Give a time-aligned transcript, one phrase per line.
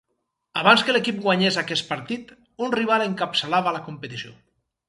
[0.61, 2.33] Abans que l'equip guanyés aquest partit,
[2.69, 4.35] un rival encapçalava la competició.